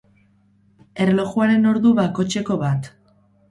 Erlojuaren 1.05 1.69
ordu 1.73 1.93
bakotxeko 2.01 2.61
bat. 2.67 2.93